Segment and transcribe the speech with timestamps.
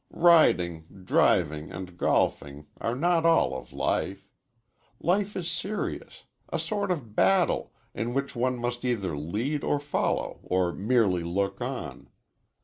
[0.09, 4.27] Riding, driving and golfing are not all of life.
[4.99, 10.39] Life is serious a sort of battle, in which one must either lead or follow
[10.41, 12.09] or merely look on.